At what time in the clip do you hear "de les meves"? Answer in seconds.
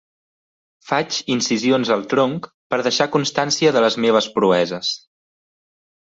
3.75-4.31